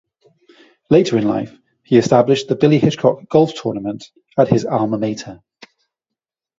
[0.89, 4.03] Later in life, he established the Billy Hitchcock Golf Tournament
[4.35, 5.41] at his alma mater.